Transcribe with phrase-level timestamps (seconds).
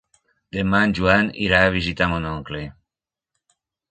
[0.55, 2.65] Demà en Joan irà a visitar mon oncle.